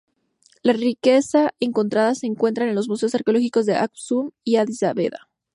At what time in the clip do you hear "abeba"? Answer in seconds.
4.81-5.29